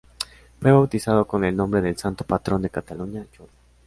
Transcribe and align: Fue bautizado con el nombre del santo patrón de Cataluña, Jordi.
Fue 0.59 0.71
bautizado 0.71 1.27
con 1.27 1.45
el 1.45 1.55
nombre 1.55 1.79
del 1.79 1.95
santo 1.95 2.23
patrón 2.25 2.63
de 2.63 2.71
Cataluña, 2.71 3.23
Jordi. 3.37 3.53